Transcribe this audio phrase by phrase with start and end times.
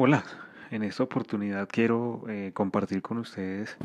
[0.00, 0.22] Hola,
[0.70, 3.76] en esta oportunidad quiero eh, compartir con ustedes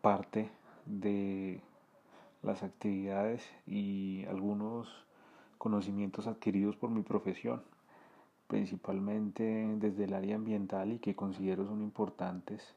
[0.00, 0.50] parte
[0.86, 1.60] de
[2.42, 4.88] las actividades y algunos
[5.56, 7.62] conocimientos adquiridos por mi profesión,
[8.48, 9.44] principalmente
[9.76, 12.74] desde el área ambiental y que considero son importantes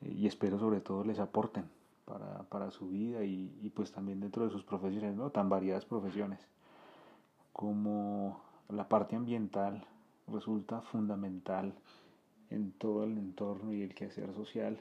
[0.00, 1.68] eh, y espero sobre todo les aporten
[2.48, 5.28] para, su vida y, y, pues también dentro de sus profesiones, ¿no?
[5.28, 6.40] Tan variadas profesiones
[7.52, 8.40] como
[8.70, 9.86] la parte ambiental
[10.32, 11.72] resulta fundamental
[12.50, 14.78] en todo el entorno y el quehacer social.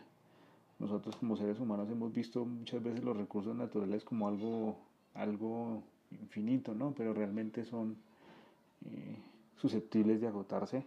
[0.80, 4.78] Nosotros como seres humanos hemos visto muchas veces los recursos naturales como algo,
[5.16, 5.82] algo
[6.12, 6.94] infinito, ¿no?
[6.96, 7.98] Pero realmente son
[8.86, 9.18] eh,
[9.58, 10.86] susceptibles de agotarse.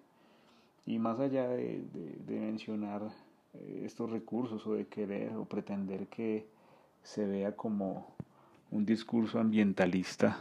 [0.87, 1.85] Y más allá de,
[2.29, 3.03] mencionar
[3.55, 6.47] eh, estos recursos o de querer o pretender que
[7.03, 8.07] se vea como
[8.71, 10.39] un discurso ambientalista,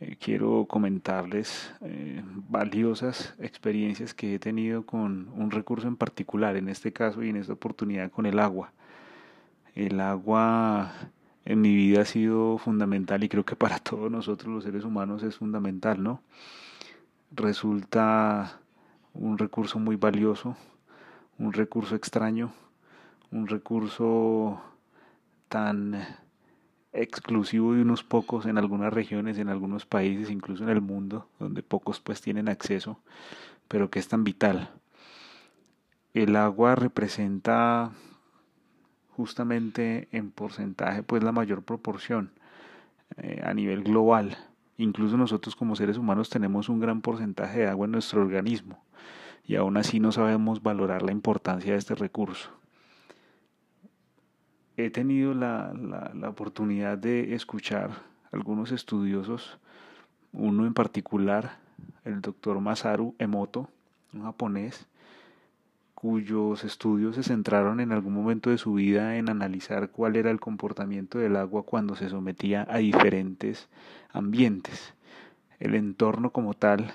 [0.00, 6.68] eh, quiero comentarles eh, valiosas experiencias que he tenido con un recurso en particular, en
[6.68, 8.72] este caso y en esta oportunidad con el agua.
[9.74, 10.92] El agua
[11.44, 15.22] en mi vida ha sido fundamental y creo que para todos nosotros los seres humanos
[15.22, 16.20] es fundamental, ¿no?
[17.30, 18.60] Resulta
[19.12, 20.56] un recurso muy valioso,
[21.38, 22.52] un recurso extraño,
[23.30, 24.60] un recurso
[25.48, 26.23] tan
[26.94, 31.62] exclusivo de unos pocos en algunas regiones, en algunos países, incluso en el mundo, donde
[31.62, 33.00] pocos pues tienen acceso,
[33.68, 34.70] pero que es tan vital.
[36.14, 37.90] El agua representa
[39.10, 42.30] justamente en porcentaje pues la mayor proporción
[43.16, 44.38] eh, a nivel global.
[44.76, 48.82] Incluso nosotros como seres humanos tenemos un gran porcentaje de agua en nuestro organismo
[49.46, 52.50] y aún así no sabemos valorar la importancia de este recurso
[54.76, 55.72] he tenido la,
[56.14, 57.90] la, oportunidad de escuchar
[58.32, 59.58] algunos estudiosos,
[60.32, 61.58] uno en particular,
[62.04, 63.68] el doctor Masaru Emoto,
[64.12, 64.86] un japonés,
[65.94, 70.40] cuyos estudios se centraron en algún momento de su vida en analizar cuál era el
[70.40, 73.68] comportamiento del agua cuando se sometía a diferentes
[74.12, 74.92] ambientes.
[75.60, 76.92] El entorno como tal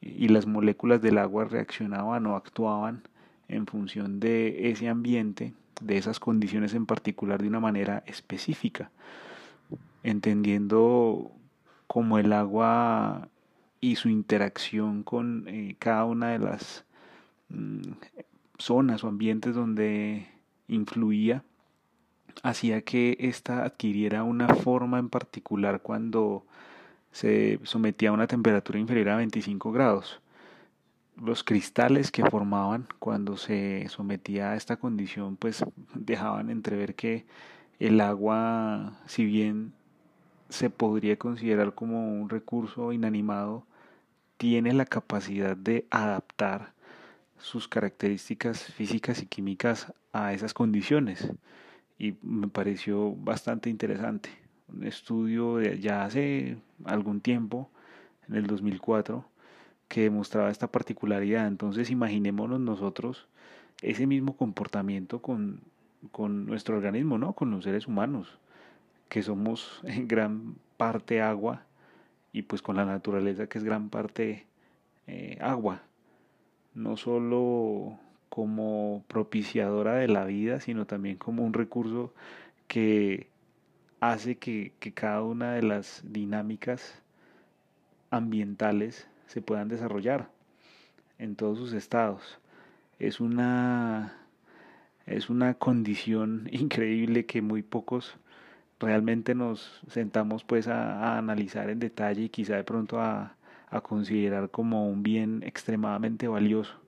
[0.00, 3.02] y las moléculas del agua reaccionaban o actuaban
[3.48, 8.90] en función de ese ambiente de esas condiciones en particular de una manera específica,
[10.02, 11.30] entendiendo
[11.86, 13.28] cómo el agua
[13.80, 16.84] y su interacción con eh, cada una de las
[17.50, 17.82] mm,
[18.58, 20.28] zonas o ambientes donde
[20.68, 21.44] influía
[22.42, 26.44] hacía que ésta adquiriera una forma en particular cuando
[27.12, 30.20] se sometía a una temperatura inferior a 25 grados
[31.16, 37.26] los cristales que formaban cuando se sometía a esta condición pues dejaban entrever que
[37.78, 39.72] el agua si bien
[40.48, 43.66] se podría considerar como un recurso inanimado
[44.36, 46.72] tiene la capacidad de adaptar
[47.38, 51.32] sus características físicas y químicas a esas condiciones.
[51.98, 54.30] Y me pareció bastante interesante.
[54.68, 57.70] Un estudio de ya hace algún tiempo
[58.28, 59.24] en el 2004
[59.88, 61.46] que demostraba esta particularidad.
[61.46, 63.28] Entonces imaginémonos nosotros
[63.82, 65.60] ese mismo comportamiento con,
[66.12, 67.34] con nuestro organismo, ¿no?
[67.34, 68.38] Con los seres humanos,
[69.08, 71.62] que somos en gran parte agua
[72.32, 74.46] y pues con la naturaleza que es gran parte
[75.06, 75.82] eh, agua.
[76.74, 77.98] No solo
[78.28, 82.12] como propiciadora de la vida, sino también como un recurso
[82.68, 83.28] que
[84.00, 87.02] hace que, que cada una de las dinámicas
[88.10, 90.30] ambientales se puedan desarrollar
[91.18, 92.38] en todos sus estados.
[92.98, 94.14] Es una,
[95.06, 98.18] es una condición increíble que muy pocos
[98.78, 103.32] realmente nos sentamos pues a, analizar en detalle y quizá de pronto a,
[103.82, 106.80] considerar como un bien extremadamente valioso.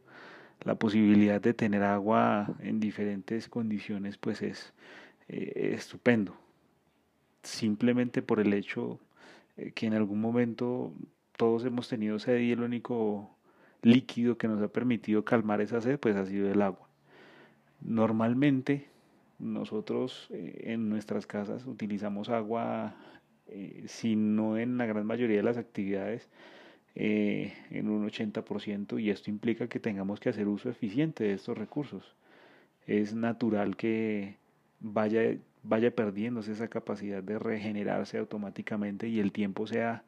[0.62, 4.72] La posibilidad de tener agua en diferentes condiciones pues es
[5.28, 6.34] eh, estupendo.
[7.42, 9.00] Simplemente por el hecho
[9.58, 10.94] eh, que en algún momento
[11.38, 13.30] todos hemos tenido sed y el único
[13.82, 16.88] líquido que nos ha permitido calmar esa sed pues ha sido el agua.
[17.80, 18.88] Normalmente
[19.38, 22.96] nosotros eh, en nuestras casas utilizamos agua,
[23.46, 26.28] eh, si no en la gran mayoría de las actividades,
[26.96, 31.56] eh, en un 80% y esto implica que tengamos que hacer uso eficiente de estos
[31.56, 32.16] recursos.
[32.88, 34.38] Es natural que
[34.80, 40.02] vaya, vaya perdiéndose esa capacidad de regenerarse automáticamente y el tiempo sea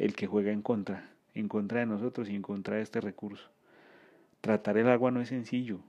[0.00, 3.50] el que juega en contra, en contra de nosotros y en contra de este recurso.
[4.40, 5.80] Tratar el agua no es sencillo.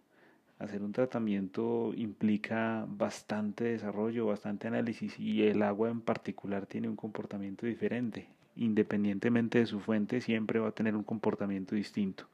[0.60, 6.98] Hacer un tratamiento implica bastante desarrollo, bastante análisis y el agua en particular tiene un
[6.98, 8.28] comportamiento diferente.
[8.58, 12.28] independientemente de su fuente, siempre va a tener un comportamiento distinto.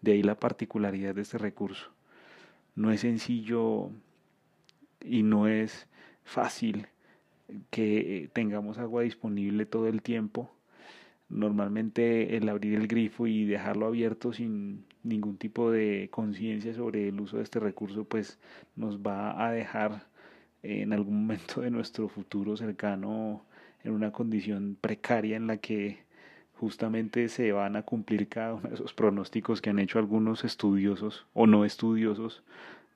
[0.00, 1.90] De ahí la particularidad de este recurso.
[2.76, 3.90] No es sencillo
[5.04, 5.88] y no es
[6.22, 6.86] fácil
[7.70, 10.55] que tengamos agua disponible todo el tiempo.
[11.28, 17.20] Normalmente el abrir el grifo y dejarlo abierto sin ningún tipo de conciencia sobre el
[17.20, 18.38] uso de este recurso, pues
[18.76, 20.06] nos va a dejar
[20.62, 23.44] en algún momento de nuestro futuro cercano
[23.84, 26.06] en una condición precaria en la que
[26.54, 31.26] justamente se van a cumplir cada uno de esos pronósticos que han hecho algunos estudiosos
[31.34, 32.42] o no estudiosos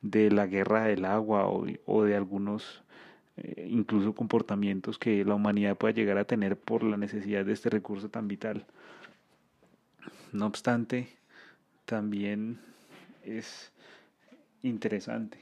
[0.03, 2.83] de la guerra del agua o, de algunos
[3.37, 7.71] eh, incluso comportamientos que la humanidad pueda llegar a tener por la necesidad de este
[7.71, 8.67] recurso tan vital.
[10.33, 11.09] No obstante,
[11.85, 12.59] también
[13.25, 13.73] es
[14.63, 15.39] interesante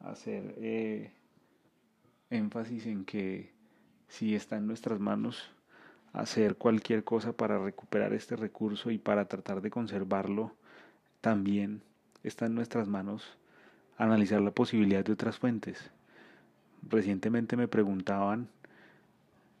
[0.00, 1.12] hacer eh,
[2.30, 3.52] énfasis en que
[4.08, 5.50] si está en nuestras manos
[6.12, 10.52] hacer cualquier cosa para recuperar este recurso y para tratar de conservarlo,
[11.20, 11.82] también
[12.24, 13.38] está en nuestras manos
[13.96, 15.90] analizar la posibilidad de otras fuentes.
[16.88, 18.48] Recientemente me preguntaban,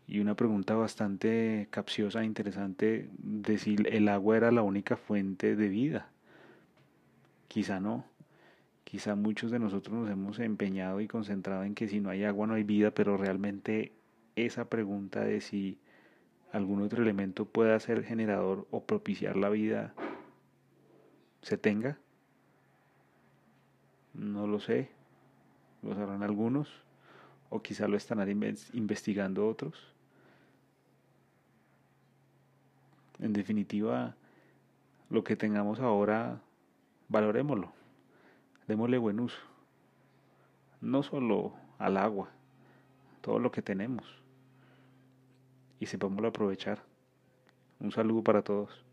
[0.06, 5.54] y una pregunta bastante capciosa e interesante, de si el agua era la única fuente
[5.54, 6.08] de vida.
[7.48, 8.04] Quizá no.
[8.84, 12.48] Quizá muchos de nosotros nos hemos empeñado y concentrado en que si no hay agua
[12.48, 13.92] no hay vida, pero realmente
[14.34, 15.78] esa pregunta de si
[16.52, 19.94] algún otro elemento pueda ser generador o propiciar la vida
[21.42, 21.98] se tenga?
[24.14, 24.90] No lo sé.
[25.82, 26.68] Lo sabrán algunos.
[27.50, 28.20] O quizá lo están
[28.72, 29.74] investigando otros.
[33.18, 34.14] En definitiva,
[35.10, 36.40] lo que tengamos ahora,
[37.08, 37.72] valorémoslo.
[38.66, 39.40] Démosle buen uso.
[40.80, 42.30] No solo al agua,
[43.20, 44.20] todo lo que tenemos
[45.80, 46.82] y sepámoslo aprovechar.
[47.80, 48.84] Un saludo para todos.